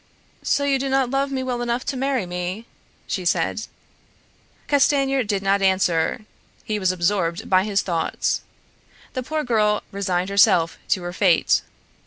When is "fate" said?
11.13-11.61